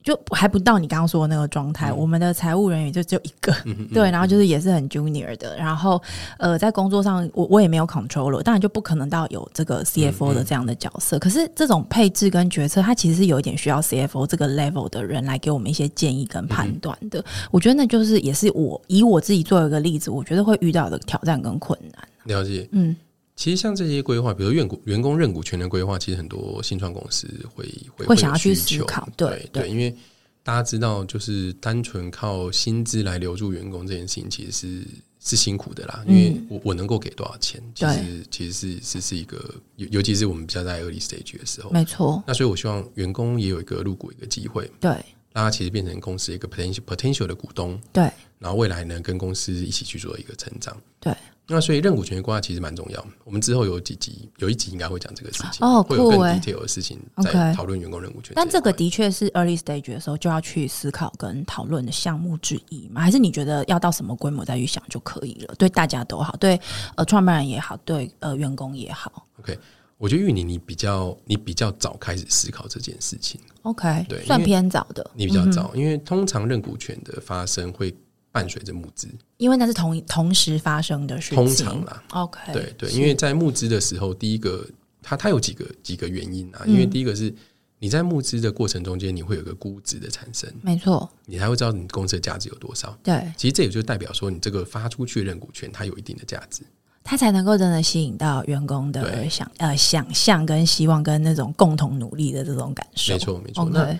[0.04, 1.90] 就还不到你刚刚说的那个状态。
[1.90, 3.52] 我们的财务人员就只有一个，
[3.92, 6.00] 对，然后就是也是很 junior 的，然后
[6.38, 11.18] 呃，在工作上我我也没有 controller，当然就不可能到有这个 CFO 的这样的角色。
[11.18, 17.24] 可是这种配置跟决策，它其实是有一点需要 CFO 这个 level 的人来给我们一些建议跟判断的。
[17.50, 22.06] 我觉得那就是也是我以我自己做一个例子，我觉得会遇到的挑战跟困难。
[22.24, 22.68] 了解。
[22.72, 22.94] 嗯，
[23.36, 27.64] 其实像这些规划，比如员股员工认股权的规划，其实很多新创公司会
[27.96, 29.94] 会会想要去思考对对因为
[30.42, 34.86] 大家知道，就是单纯靠薪资来留住员工这件事情，其实是
[35.18, 36.04] 是辛苦的啦。
[36.06, 37.94] 因为我我能够给多少钱，其对。
[37.94, 44.90] 实其实是是是一个，尤尤其是我们比较在 early stage 的时候，没错，那所以我希望员工也有一个入股一个机会，对。
[45.32, 48.08] 让他其实变成公司一个 potential potential 的股东，对。
[48.38, 50.76] 然后未来呢跟公司一起去做一个成长。
[51.00, 51.12] 对。
[51.46, 53.06] 那所以认股权的规划其实蛮重要。
[53.22, 58.32] 我们之后有几集，有一集应该会讲这个事情，哦会有更 detail 的事情在讨论员工认股权。
[58.34, 63.02] 但这个的确是 early stage 的时候就要去思考跟讨论的项目之一吗？
[63.02, 65.54] 还是你觉得要到什么规模再去想就可以了？
[65.58, 66.58] 对大家都好，对
[66.96, 69.26] 呃创办人也好，对呃员工也好。
[69.40, 69.58] OK，
[69.98, 77.94] 我觉得玉宁你比较你比较早开始思考这件事情，OK，对算偏早的，你比较早，因为通常认股权的发生会
[78.34, 81.36] 伴随着募资，因为那是同同时发生的事情。
[81.36, 84.66] 通常啦，OK，对对，因为在募资的时候，第一个
[85.00, 86.72] 它它有几个几个原因啊，嗯。
[86.72, 87.32] 因为第一个是
[87.78, 92.98] 你在募资的过程中间，你会有个估值的产生，没错，你才会知道你公司的价值有多少。
[93.04, 96.64] 对，其实这也就代表说，你这个发出去的认股权，它有一定的价值。
[97.04, 103.12] 它才能够真的吸引到员工的想呃想象跟希望跟那种共同努力的这种感受。
[103.12, 103.70] 没错没错。
[103.70, 103.96] 那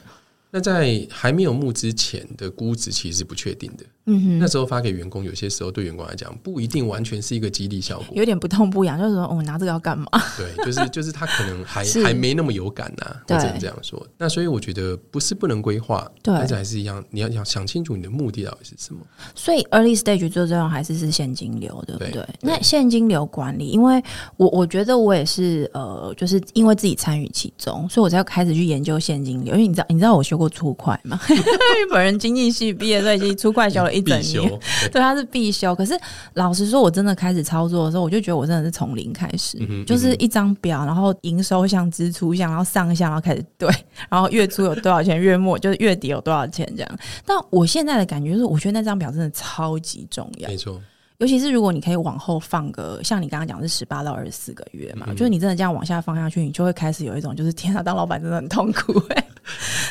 [0.54, 3.84] 那在还没有募之前的估值其实是不确定的。
[4.06, 8.06] 嗯哼，那时候发给员工，有些时候对员工来讲不一定完全是一个激励效果。
[8.12, 10.06] 有点不痛不痒，就是说我、拿这个要干嘛？
[10.38, 14.06] 对，就是就是他可能还 还没那么有感呐、对我只能这样说。
[14.16, 19.00] 那所以我觉得不是不能规划，对但是还是一样，你要想想清楚你的目的到底是什么。
[19.34, 24.00] 所以 early stage 最重要还是是现金流，对不对那现金流管理，因为
[24.36, 29.54] 我我觉得我也是呃，就是因为自己参与其中，所以我才开始去研究现金流。
[29.54, 31.18] 因为你知道，你知道我学过粗快嘛？
[31.28, 31.42] 因为
[31.90, 34.60] 本人经济系毕业，所以其实粗会修了一整年。，
[34.92, 35.74] 对，它是必修。
[35.74, 35.98] 可是
[36.34, 43.68] 老实说，我真的开始操作的时候，我就觉得我真的是从零开始，嗯就是一张表，然后营收项、支出项，然后上项，然后开始对，
[44.08, 46.98] 然后月初有多少钱，月末就是月底有多少钱这样。
[47.26, 50.80] 但我现在的感觉是，我觉得那张表真的超级重要没，错，
[51.18, 59.26] 尤其是如果你可以往后放个，像你刚刚讲是十八到二十四个月嘛，嗯就是你真的这样往下放下去，你就会开始有一种就是天啊，当老板真的很痛苦哎、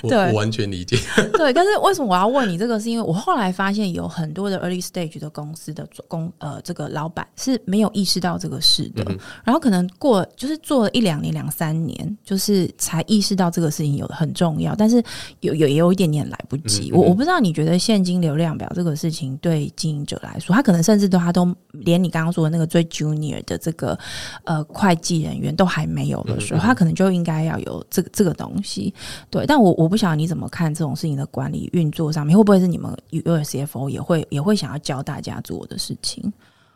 [0.04, 0.98] 对我我完全理解。
[1.34, 2.74] 对，但是为什么我要问你这个？
[2.84, 15.02] 是因为我后来发现有很多的 early stage 的公司的公呃这个老板是没有意识到这个事的，嗯然后可能过就是做了一两年、两三年，就是才意识到这个事情有很重要，但是
[15.40, 16.92] 有有也有一点点来不及。
[16.92, 23.98] 我我不知道你觉得现金流量表这个事情对经营者来说，他可能甚至都他都连你刚刚说的那个最 junior 的这个
[24.44, 28.94] 呃会计人员都还没有的时候，他可能就应该要有这个这个东西。
[29.30, 36.32] 对，但我我不晓得你怎么看这种事情的管理运作上面，会不会是你们 U S F O 也会也会想要教大家做的事情？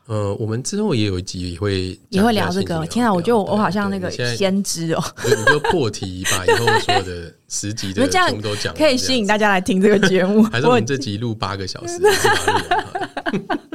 [0.08, 2.86] 呃，我们之后也有一集也会也会聊这个。
[2.86, 9.48] 天啊，我觉得我好像那个先知哦，你你就破题，把以后所有的十集的 你们这样全部都讲，可以吸引大家。
[9.48, 10.44] 家来听这个节目。
[10.52, 12.00] 还是我我们这集录八个小时，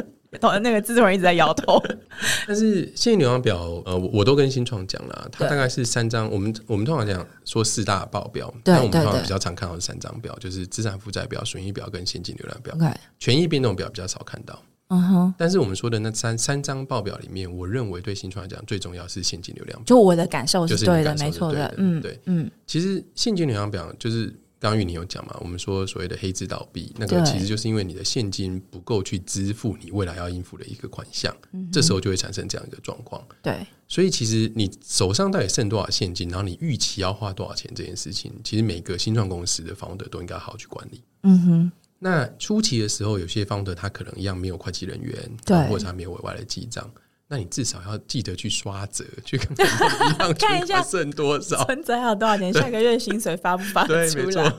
[0.43, 1.83] 一次把它录完好了我那个制作人一直在摇头。
[2.47, 6.31] 但是现金流量表，呃，我我都跟新创讲了，它大概是三张。
[6.31, 12.77] 我们我们通常讲说四大报表，对但我们通常比较常看到是三张表，就是资产负债表、损益表跟现金流量表。
[13.19, 19.85] 权益变动表比较少看到，嗯哼，但是我们说的那三三张报表里面，我认为对新创来讲最重要是现金流量表。
[19.87, 21.73] 就我的感受就是对的，没错的。
[21.77, 33.21] 嗯，对嗯，其实现金流量表就是刚刚玉你有讲嘛，我们说所谓的黑字倒闭，那个其实就是因为你的现金不够去支付你未来要应付的一个款项，嗯这时候就会产生这样一个状况。
[33.43, 41.03] 对，所以其实你手上到底剩多少现金，然后你预期要花多少钱这件事情，其实每个新创公司的 founder 都应该好好去管理。
[41.25, 45.13] 嗯哼，那初期的时候，有些 founder 他可能一样没有会计人员，
[45.45, 45.57] 对。
[45.67, 46.89] 或者他没有委外的记账，
[47.33, 51.65] 那你至少要记得去刷折， 去看看一样 看一下剩多少。
[51.65, 52.53] 存折还有多少钱？
[52.53, 54.53] 下个月薪水发不发得对，出没错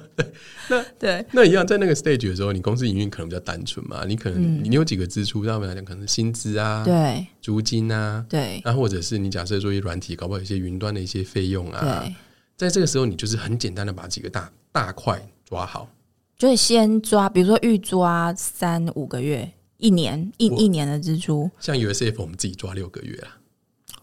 [0.70, 0.84] 那？。
[0.98, 12.16] 对，那一样，在那个 stage 的时候，你公司营运可能比较单纯嘛，你可能、嗯你有几个支出，对我们来讲可能是薪资啊、对，租金啊，对，那或者是你假设做一些软体，搞不好有一些云端的一些费用啊，对，
[12.58, 15.88] 在这个时候，你就是很简单的把几个大大块抓好。
[16.36, 19.50] 就是先抓，比如说预抓三五个月、
[19.84, 21.52] 一年、一一年的支出。
[21.60, 23.38] 像 USF 我们自己抓六个月啦，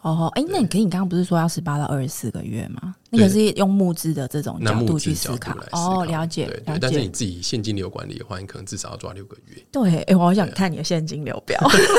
[0.02, 2.94] 哦，哎，那你可是你刚刚不是说要十八到二十四个月吗？
[3.08, 5.56] 那个是用募资的这种角度去思考。
[5.72, 6.78] 哦，了解对。
[6.78, 7.08] 但是你。
[7.08, 9.62] 自己现金流管理的话，你可能至少要抓六个月。
[9.72, 11.58] 对，哎，我好想看你的现金流表。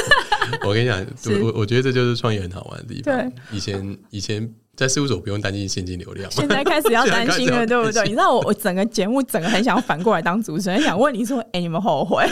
[0.65, 0.99] 我跟你讲，
[1.41, 3.15] 我我我觉得这就是创业很好玩的地方。
[3.17, 8.03] 对，以前以前在事务所不用担心现金流量嘛，现在开始要担心了， 对不对？
[8.05, 12.25] 你知道我我整个节目整个很想反过来当主持人，想问你说，哎，你们后悔？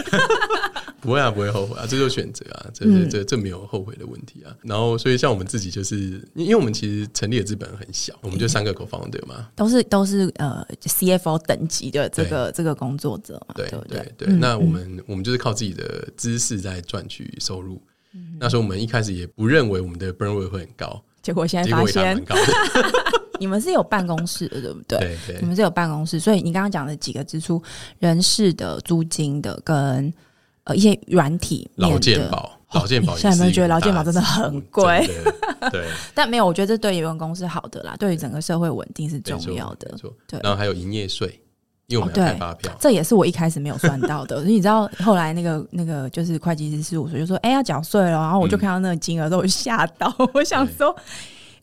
[1.02, 4.56] 不会啊，不会后悔啊，这就是选择啊，这嗯这这这没有后悔的问题啊。
[4.62, 5.96] 然后，所以像我们自己就是，
[6.36, 14.28] 因因为我们其实成立的资本很小，我们就三个 co-founder 嘛，都是都是呃 CFO 等级的这个这个工作者嘛，对不对对。
[14.30, 17.82] 嗯那我们我们就是靠自己的知识在赚取收入。
[18.40, 22.92] 那时候我们一开始也不认为我们的 burn rate 会很高，结果现在发现蛮高的。
[23.40, 24.98] 你们是有办公室的，对不对？
[25.00, 27.62] 对对你们是有办公室，所以你刚刚讲的几个支出，
[28.00, 30.12] 人事的、租金的跟
[30.70, 32.30] 呃一些软体面的劳健。
[32.30, 35.10] 保，劳健保现在有没有觉得一个劳健保真的很贵？
[35.72, 39.98] 对， 但没有，我觉得这对员工是好的啦，对于整个社会稳定是重要的没。
[39.98, 40.14] 错。
[40.28, 41.28] 对然后还有营业税，
[41.88, 42.72] 因为我们要开发票。
[42.80, 44.44] 这也是我一开始没有算到的。
[44.48, 50.96] 你知道后来那个那个就是会计师事务所就说，哎、要缴税了，然后我就嗯看到那个金额都吓到，我想说。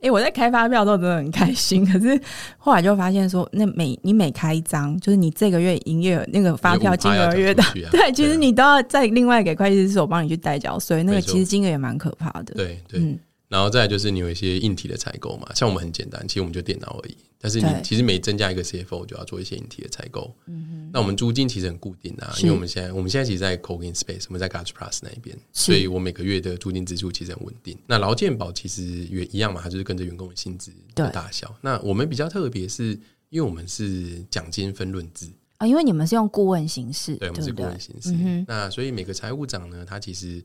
[0.01, 2.21] 哎、我在开发票的时候真的很开心， 可是
[2.59, 8.07] 后来就发现说，那每你每开一张，就是你这个月营业额那个发票金额越大，你有5%要缴出去啊。
[8.09, 12.55] 对，其实你都要再另外给会计师所帮你去代缴税，那个其实金额也蛮可怕的。
[12.55, 17.17] 对对，嗯，然后再来就是你有一些硬体的采购嘛，像我们很简单，其实我们就电脑而已。
[17.39, 20.35] 但是你其实每增加一个 CFO 就要做一些硬体的采购。
[20.47, 27.77] 嗯那我们租金其实很固定啊，因为我们现在我们现在其实，在 Coin Space，我们在 Gatch Plus 那一边，所以我每个月的租金支出其实很稳定。
[27.87, 31.55] 那劳健保其实也一样嘛，它就是跟着员工的薪资的大小。
[31.61, 35.29] 那我们比较特别是，因为我们是奖金分润制，
[35.59, 38.45] 啊，因为你们是用顾问形式，对，我们是顾问形式。
[38.49, 40.43] 那所以每个财务长呢，他其实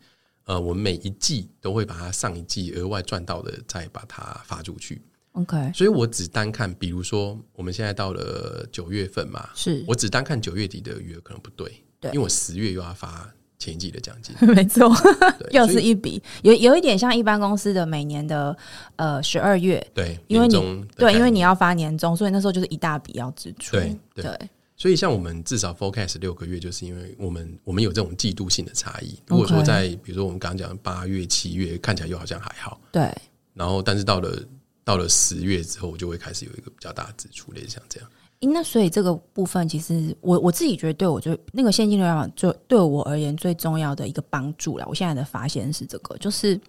[0.52, 5.02] 呃，我们每一季都会把它上一季额外赚到的再把它发出去。
[5.32, 14.92] ，OK，所以我只单看，比如说我们现在到了九月份嘛，是我只单看九月底的余额可能不对，对因为我十月又要发前一季的奖金， 没错，
[15.52, 18.54] 又是一笔，有有一点像一般公司的每年的
[18.98, 24.50] 呃十二月，对，因为你对，因为你要发年终，所以那时候就是一大笔要支出，对对对
[24.82, 29.16] 所以像我们至少 forecast 六个月，就是因为我们我们有这种季度性的差异。
[29.28, 33.16] 如果说在比如说我们刚刚讲的八月、七月，看起来又好像还好，对
[33.54, 34.44] 然后但是到了
[34.84, 38.10] 到了十月之后，我就会开始有一个比较大的支出，类似像这样。
[38.40, 44.86] 那所以这个部分，其实我我自己觉得对我就那个现金流量就对我而言最重要的一个帮助了。
[44.88, 46.60] 我现在的发现是这个，就是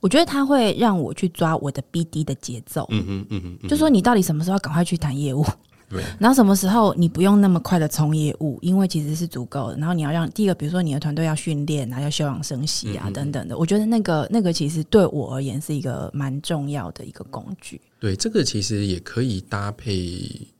[0.00, 5.42] 我觉得它会让我去抓我的 BD 的节奏，嗯嗯嗯哼，嗯就说你到底什么时候要赶快去谈业务，
[5.88, 6.02] 对。
[6.18, 9.76] 然后什么时候你不用那么快的冲业务，因为其实是足够的。
[9.76, 13.12] 然后你要让第一个，比如说你的团队要训练啊，要休养生息啊嗯嗯嗯。
[13.12, 19.92] 等等的，我觉得那个那个其实对我而言是一个蛮重要的一个工具，对，这个其实也可以搭配，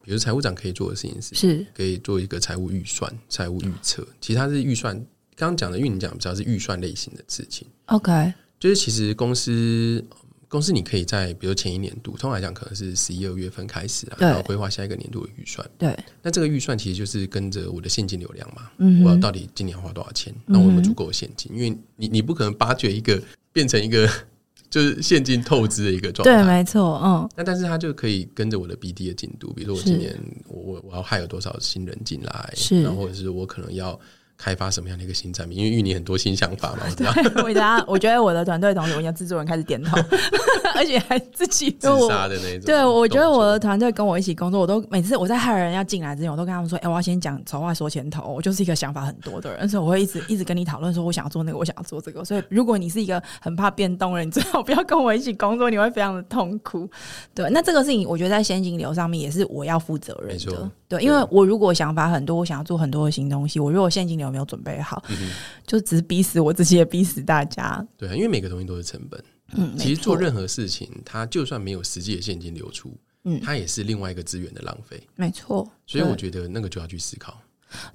[0.03, 1.67] 比如财务长可以做的事情是，是。
[1.75, 4.07] 可以做一个财务预算、财务预测。
[4.21, 4.95] 其实它是预算，
[5.37, 10.05] 刚刚讲的，因为你讲比较是预算类型的事情，OK，就是其实公司
[10.49, 15.69] 公司你可以在比如前一年度，通常来讲可能是十一二月份开始啊，然后规划下一个年度的预算。
[15.77, 20.35] 对，那这个预算其实就是跟着我的现金流量嘛，嗯我要到底今年要花多少钱？
[20.47, 21.53] 那我有没有足够的现金？
[21.55, 24.09] 因为你你不可能挖掘一个变成一个
[24.71, 26.45] 就是现金透支的一个状对，态。
[26.45, 33.99] 没错，嗯，那但是它就可以跟着我的 BD 的进度，比如说我今年我我我要害有多少新人进来，是然后或者是我可能要
[34.38, 39.98] 开发什么样的一个新产品，因为芋泥很多新想法嘛， 我知道我大家， 我觉得我的团队同学，我的制作人开始点头，
[40.77, 42.61] 而且还自己自杀的那种。
[42.64, 52.24] 对，我觉得我的的团队跟我一起工作，我都每次我在害人要进来之前，我都跟他们说：“哎、我要先讲丑话说前头。”我就是一个想法很多的人，所以我会一直一直跟你讨论说，我想要做那个，我想要做这个。
[52.24, 56.88] 所以如果你是一个很怕变动的人，你最好不要跟我一起工作，你会非常的痛苦。
[57.35, 60.70] 对，那这个事情我觉得在现金流上面也是我要负责任的。
[60.88, 65.31] 对，因为我如果想法很多，我想要做很多的新东西，我如果现金流没有准备好，嗯
[65.66, 67.87] 就只是逼死我自己，也逼死大家。
[67.96, 69.22] 对啊，因为每个东西都是成本。
[69.55, 75.03] 嗯，其实做任何事情，它就算没有实际的现金流出，嗯它也是另外一个资源的浪费。
[75.14, 77.38] 没错，所以我觉得那个就要去思考。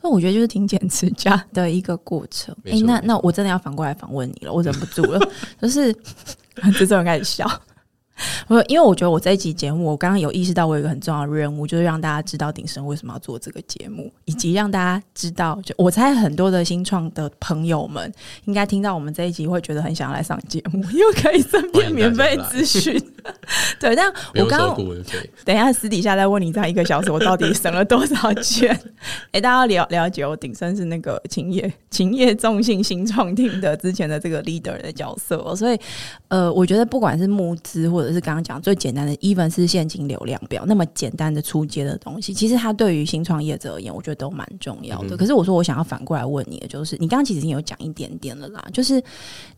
[0.01, 2.55] 那我觉得就是挺俭持家的一个过程。
[2.65, 5.19] 哎、那那我真的要反过来访问你了，我忍不住了，
[5.59, 5.91] 就是
[6.73, 7.49] 制作人开始笑。
[8.47, 18.11] 我因为我觉得我这一集节目，我刚刚有意识到我有一个很重要的任务，就是让大家知道鼎盛为什么要做这个节目，以及让大家知道，就我猜很多的新创的朋友们
[18.45, 23.01] 应该听到我们这一集会觉得很想要来上节目，又可以顺便免费咨询。
[23.79, 24.75] 对，但我刚
[25.45, 28.77] 等一下私底下再问你，这样一个小时我到底省了多少钱？
[29.31, 35.79] 哎、大家要了了解我鼎生是那个勤业勤业众信新创厅的之前的这个 leader 的角色哦、所以
[36.27, 45.15] 呃，我觉得不管是募资或者是刚刚讲最简单的，even 是现金流量表那么简单的出街的东西，其实它对于新创业者而言，我觉得都蛮重要的。
[45.15, 49.01] 嗯可是我说我想要反过来问你的，就是你刚刚其实已经有讲一点点了啦，就是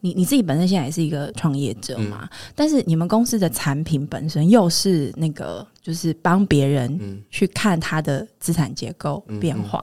[0.01, 9.79] 你你自己本身现在也是一个创业者嘛，但是你们公司的产品本身又是那个，就是帮别人嗯去看他的资产结构嗯变化，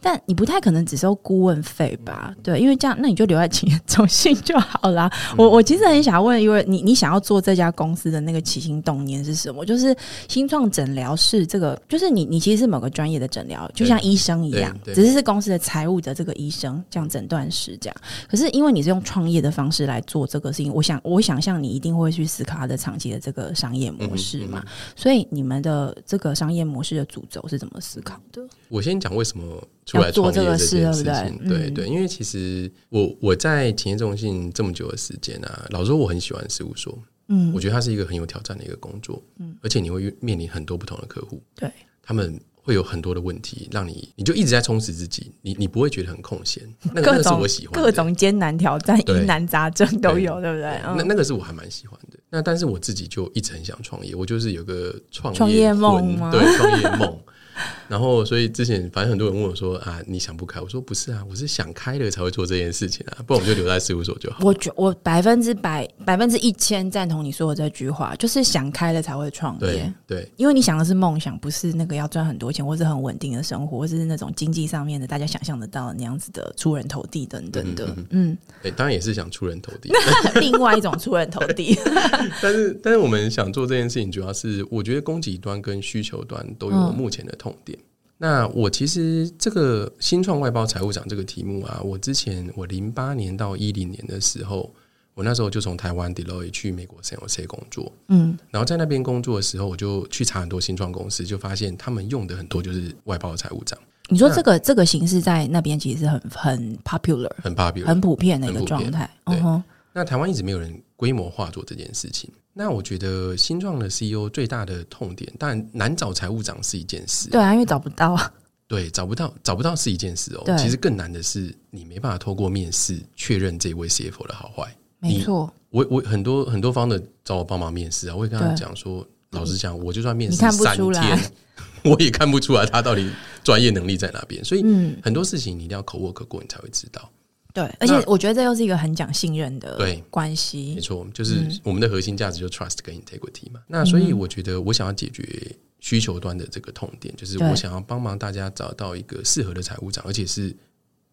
[0.00, 2.34] 但你不太可能只收顾问费吧？
[2.42, 5.12] 对，因为这样，那你就留在企业中心就好啦。
[5.32, 9.62] 嗯我我其实很想问，因为你你想要做这家公司的那个起心动念是什么？
[9.62, 9.94] 就是
[10.26, 17.96] 新创诊疗室这个，就是你你其实是某个专业的诊疗，就像医生一样，只是是公司的财务的这个医生这样诊断师这样。
[18.26, 24.64] 可是因为你是用创业的方式来做这个事情，我想我想象你一定会去思考它的长期的这个商业模式嘛。
[24.96, 28.20] 所以你们的这个商业模式的主轴是怎么思考？
[28.32, 28.46] 的？
[28.68, 31.28] 我先讲为什么出来做创业这个事件事对不对？
[31.28, 31.48] 情。
[31.48, 31.74] 对嗯。
[31.74, 37.52] 对，因为其实我我在企业中心这么久的时间啊，老实说我很喜欢事务所，嗯。
[37.52, 41.70] 我觉得它是一个很有挑战的一个工作，嗯，而且你会面临很多不同的客户，对，
[42.02, 46.62] 他们会有很多的问题，让你你就一直在充实自己，你你不会觉得很空闲，
[46.94, 47.82] 那个那个是我喜欢的。
[47.82, 50.80] 各种艰难挑战、疑难杂症都有，对不对？
[50.84, 52.18] 那嗯，那个是我还蛮喜欢的。
[52.34, 57.20] 那但是我自己就一直很想创业，我就是有个创创业梦对，创业梦。
[57.92, 60.58] 然后，所以之前反正很多人问我说啊，你想不开？
[60.58, 64.38] 我说不是啊，我是想开了才会做这件事情啊，不然我就留在事务所就好。
[64.40, 69.94] 我觉我百分之百、百分之一千赞同你说的这句话，就是想开了才会创对业。
[70.06, 77.94] 对因为你想的是梦想，不是那个要赚很多钱，或是很稳定的生活，或是那种经济上面的大家想象得到的那样子的出人头地等等的。
[78.08, 79.92] 嗯，对，当然也是想出人头地。
[80.40, 81.78] 另外一种出人头地。
[82.40, 87.78] 但是，但是我们想做这件事情，主要是我觉得供给端跟需求端都有嗯目前的痛点。
[88.22, 94.72] 那我其实这个新创外包财务长这个题目啊，我之前我零八年到一零年的时候，
[95.14, 103.76] 我那时候就从台湾 Deloitte 去美国 San Jose 工作，嗯，然后在那边工作的时候，我就去查很多新创公司，就发现他们用的很多就是外包的财务长，
[104.08, 109.10] 你说这个这个形式在那边其实很很 popular，很 popular，很普遍的一个状态。
[109.26, 112.30] 对嗯哼，那台湾一直没有人规模化做这件事情。
[112.52, 118.32] 那我觉得新创的 CEO 最大的痛点，当然难找财务长是一件事，对啊，因为找不到啊。
[118.68, 120.56] 对，找不到找不到是一件事哦。
[120.56, 124.72] 其实更难的是，你没办法透过面试确认这位 CFO 的好坏。
[125.00, 131.18] 没错，我我很多很多方的找我帮忙面试啊，我会跟他对讲说，老实讲，我就算面试三天，
[131.82, 133.10] 我也看不出来他到底
[133.42, 134.44] 专业能力在哪边。
[134.44, 137.10] 所以嗯，很多事情你一定要口 work 过，你才会知道。
[137.52, 140.80] 对，而且我觉得这又是一个很讲信任的对关系没。
[140.80, 143.60] 错，就是嗯我们的核心价值就 trust 跟 integrity 嘛。
[143.66, 150.54] 那所以我觉得我想要解决需求端的这个痛点，就是我想要帮忙大家找到一个适合的财务长，而且是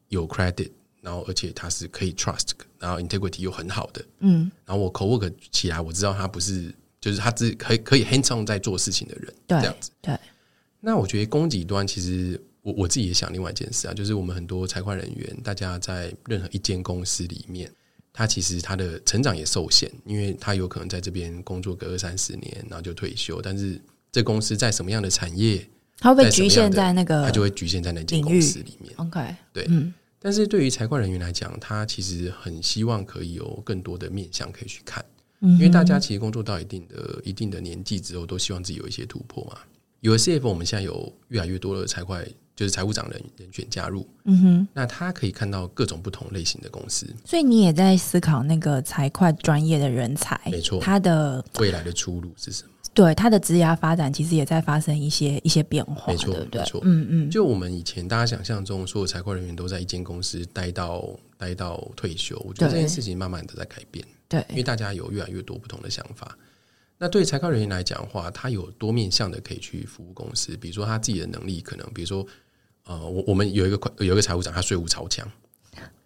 [0.07, 0.71] 有 credit，
[1.01, 4.05] 然后而且他是可以 trust，然后 integrity 又很好的。
[4.19, 9.91] 嗯，然后我口 work 起来，我知道他不是就是他只可以可以 hands on 在做事情的人，对这样子。
[10.01, 10.17] 对，
[10.79, 17.71] 那我觉得供给端其实我我自己也想另外一件事啊，就是我们很多财会人员，大家在任何一间公司里面，
[18.11, 23.79] 他其实他的成长也受限，因为他有可能在这边工作个二三十年，然后就退休，但是
[24.11, 25.65] 这公司在什么样的产业，
[25.97, 28.93] 它会被局限在那个它就会局限在那间公司里面。
[28.97, 35.03] OK，对嗯，但是对于财会人员来讲，他其实很希望可以有更多的面向可以去看。
[35.41, 39.57] 因因为大家其实工作到一定的一定的年纪之后，都希望自己有一些突破嘛。
[40.01, 52.69] 有了 CFO，我们现在有越来越多的财会，就是财务长人人选加入，嗯哼，那他可以看到各种不同类型的公司所以你也在思考那个财会专业的人才，没错他的未来的出路是什么。
[52.91, 56.81] 对他的职涯发展其实也在发生一些一些变化，没错对不对没错？
[56.83, 64.05] 嗯嗯，就我们以前大家想象中，所有财会人员都在一间公司待到待到退休，我觉得这对件事情慢慢的在改变。
[64.27, 66.37] 对因为大家有越来越多不同的想法。
[67.01, 72.27] 那对财会人员来讲的话，他有多面向的可以去服务公司，比如说他自己的能力，可能比如说，
[72.83, 75.25] 呃，我我们有一个会有一个财务长，他税务超强，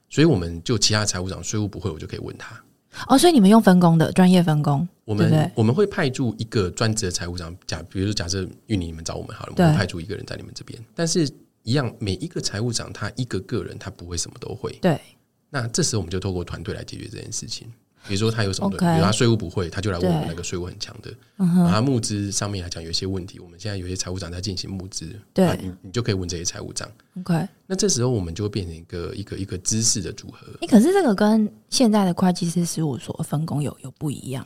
[0.07, 2.63] 所以我们就其他的财务长税务不会，我就可以问他。
[3.07, 11.27] 哦，所以你们用分工的专业分工，我们我们会派驻一个专职的财务长，假比如说假设运营你们找我们好了，我对们会派驻一个人在你们这边，但是
[11.63, 15.01] 一样每一个财务长他一个个人他不会什么都会，对
[15.49, 17.67] 那这时候我们就透过团队来解决这件事情。
[18.07, 21.11] 比如说他有什么比如他税务不会，他就来问我们那个税务很强的。
[21.37, 26.89] 嗯然后，他募资上面来讲有一些问题，我们现在有些财务长在进行募资，对啊你你就可以问这些财务长。
[27.19, 30.47] OK，那这时候我们就会变成一个一个一个知识的组合。
[30.61, 34.45] 你，可是这个跟现在的会计师事务所分工有有不一样，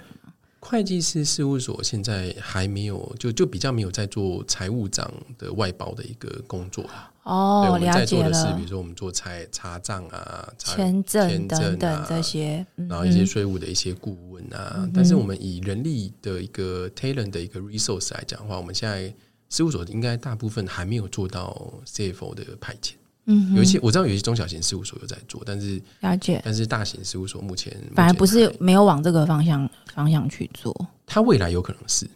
[0.59, 6.83] 会计师事务所现在还没有，就就比较没有在做财务长的外包的一个工作
[7.23, 14.75] 哦，我们在做的是，比如，说我们做财查账啊、查签证签等等这些，嗯然后一些嗯税务的一些顾问啊。
[14.77, 19.13] 嗯但是我们以人力的一个 talent 的一个 resource 来讲的话，我们现在
[19.49, 22.93] 事务所应该大部分还没有做到 CFO 的派遣。
[23.27, 30.73] 嗯，有一些我知道有一些中小型事务所有在做，但是了解，但是大型事务所目前反而不是没有往这个方向方向去做，
[31.05, 32.09] 它未来有可能是。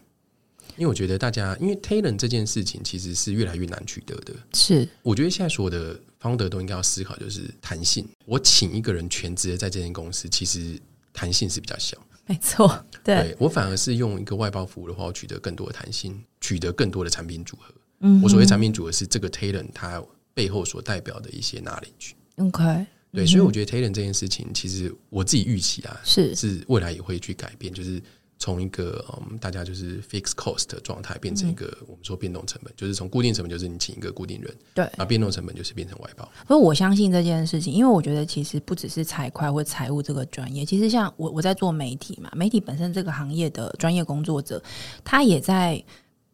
[0.78, 4.34] 因为我觉得大家，因为 talent 这件事情其实是越来越难取得的。
[4.54, 8.08] 是我觉得现在所有的 founder 都应该要思考，就是弹性。
[8.26, 10.80] 我请一个人全职的在这间公司，其实
[11.14, 11.98] 弹性是比较小。
[12.26, 17.74] 没错，对，我反而是用一个外包服务的话，我取得更多的弹性，取得更多的产品组合。
[18.00, 20.02] 嗯，我所谓产品组合是这个 talent 它
[20.34, 22.14] 背后所代表的一些 knowledge。
[22.38, 28.02] OK，对，所以我觉得 talent 这件事情，其实我自己预期啊，是是未来也会去改变，就是
[28.40, 34.86] 从一个嗯，大家就是 fixed cost 的状态，变成一个我们说变动成本，就是从固定成本就是你请一个固定人，对。
[34.86, 36.28] 然后变动成本就是变成外包。
[36.48, 44.64] 所以我相信这件事情，因为我觉得其实不只是财会或财务这个专业，其实像我我在做媒体嘛，媒体本身这个行业的专业工作者，
[45.04, 45.84] 他也在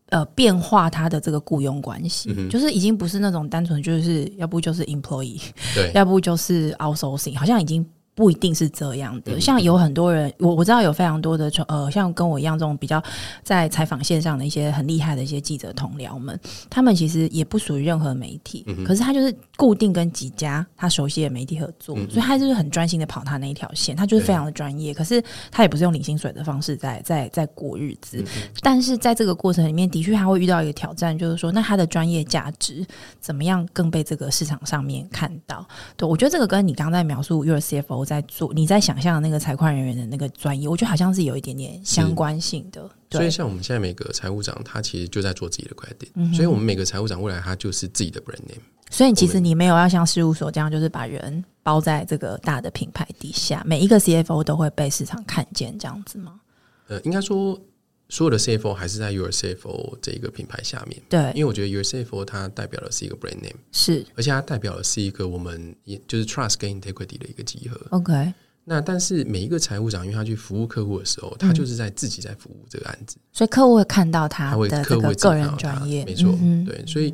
[0.09, 5.41] 呃变化他的这个雇佣关系，嗯就是已经不是那种单纯就是要不就是 employee，
[5.75, 7.85] 对，要不就是 outsourcing，好像已经。
[8.17, 9.39] 不一定是这样的，嗯。
[9.39, 13.01] 像有很多人，我我知道有非常多的呃，像跟我一样这种比较
[13.43, 16.37] 在采访线上的一些很厉害的一些记者同僚们，
[16.67, 24.95] 他们其实也不属于任何媒体，嗯可是他就是固定跟几家他熟悉的媒体合作，所以他就是很专心的跑他那一条线，他就是非常的专业。
[24.95, 32.83] 可是他也不是用领薪水的方式在在在过日子，嗯但是在这个过程里面，的确他会遇到一个挑战，就是说，那他的专业价值
[33.19, 35.63] 怎么样更被这个市场上面看到？
[35.95, 42.89] 对我觉得这个跟你刚刚在描述 Your CFO 在做，你在想象那个财会人员的那个专业，我觉得好像是有一点点相关性的。
[43.11, 48.61] 所以，像我们现在每个财务长，他其实就在做自己的 credit，、嗯所以我们每个财务长未来他就是自己的 brand name。
[48.89, 56.39] 所以其实你没有要像事务所这样，就是把人包在这个大的品牌底下，每一个 CFO 都会被市场看见，这样子吗？
[56.87, 57.59] 呃，应该说
[58.09, 61.19] 所有的 CFO 还是在 Your CFO 这一个品牌下面，对。
[61.35, 64.05] 因，为我觉得 Your CFO 它代表的是一个 brand name，是。
[64.15, 67.79] 而且它代表的是一个我们也就是 trust 跟 integrity 的一个集合。
[67.91, 68.33] OK。
[68.69, 77.13] 那但是每一个财务长，因为他去服务客户的时候，他就是在自己在服务这个案子，所以客户会看到他的客户会这个个人专业，没错，嗯对，所以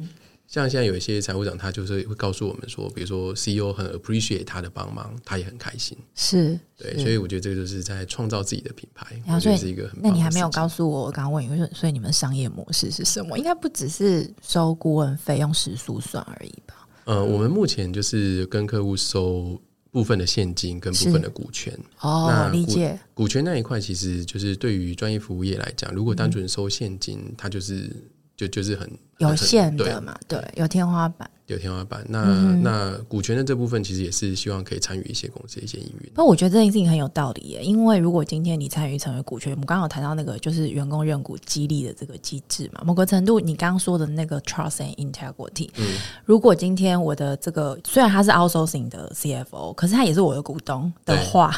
[0.53, 13.35] 像现在有一些财务长，他就是会告诉我们说，比如说 CEO 很 appreciate 他的帮忙，他也很开心，是，对，所以我觉得这个就是在创造自己的品牌，然后所以是一个很那你还没有告诉我，我刚刚问你，说所以你们商业模式是什么？
[13.35, 16.87] 应该不只是收顾问费用时速算而已吧？
[17.05, 21.73] 呃，我们目前就是跟客户收部分的现金跟部分的股权。
[22.01, 27.89] 哦那，理解，股权那一块，其实就是对于专业服务业来讲，如果单纯收现金，它就是
[28.37, 28.87] 就就是很
[29.17, 31.29] 有限的嘛，对，有天花板。
[31.47, 32.03] 有天花板。
[32.07, 36.09] 那、嗯那股权的这部分，其实也是希望可以参与一些公司的一些营运。
[36.13, 45.85] 不过我觉得这件事情很有道理耶，因为如果今天你参与成为股权，我们刚刚有谈到那个就是员工认股激励的这个机制嘛，某个程度你刚刚说的那个 trust and integrity，嗯、
[46.23, 51.53] 如果今天我的这个虽然他是 outsourcing 的 CFO，可是他也是我的股东的话，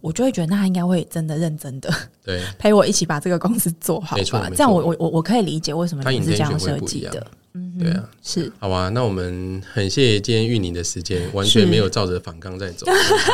[0.00, 1.92] 我就会觉得那他应该会真的认真的
[2.24, 8.52] 对，陪我一起把这个公司做好吧，这样我我我我可以理解为什么他你是这样设不一样计的，嗯，对啊，是。
[8.58, 12.86] 好吧，那我们很谢谢今天玉宁的时间，完全没有照着反纲在走。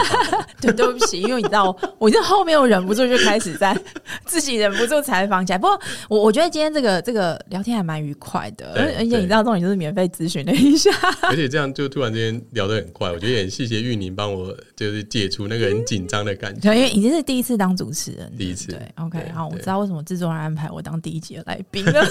[0.61, 3.77] 对，对不起，因为你知道，我这后面我忍不住就开始在
[4.25, 5.59] 自己忍不住采访起来。
[5.59, 10.93] 不过我我觉得今天这个这个聊天还蛮愉快的，而而且你知道这种就是免费咨询了一下，
[11.29, 16.61] 而且这样就突然之间聊得很快，我觉得也很谢谢玉宁帮我就是解除那个很紧张的感觉。
[16.61, 22.07] 对，因为已经是第一次当主持人，第一次对，OK，对好，我知道为什么制作人安排我当第一集的来宾了。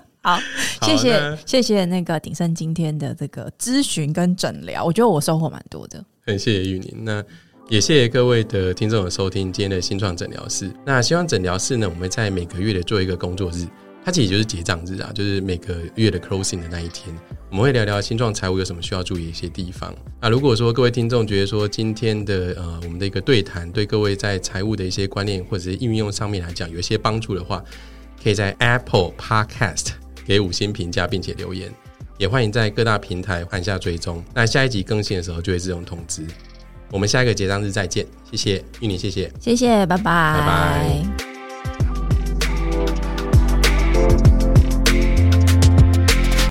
[0.22, 0.38] 好，
[0.82, 6.04] 谢谢谢谢那个鼎盛今天的这个咨询跟诊疗，我觉得我收获蛮多的。
[6.26, 7.24] 很谢谢玉宁，那
[7.68, 10.70] 也谢谢各位的听众的收听今天的新创诊疗室。
[10.84, 13.66] 那希望诊疗室呢，我们在每个月的做一个工作日，
[14.04, 17.14] 它其实就是结账日啊，就是每个月的 closing 的那一天，
[17.50, 19.94] 我们会聊聊新创财务有什么需要注意的一些地方。
[20.20, 27.62] 那如果说各位听众觉得说今天的呃我们的一个对谈对各位在财务的一些观念或者是应用上面来讲有一些帮助的话，
[28.22, 29.90] 可以在 Apple Podcast
[30.28, 31.72] 给五星评价，并且留言。
[32.18, 34.22] 也欢迎在各大平台按下追踪。
[34.34, 36.22] 那下一集更新的时候就会自动通知。
[36.90, 39.32] 我们下一个结账日再见，谢谢玉宁，谢谢。
[39.40, 41.27] 谢谢，拜拜，拜拜。